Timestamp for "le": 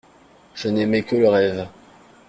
1.15-1.29